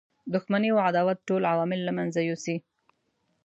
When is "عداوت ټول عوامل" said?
0.87-1.79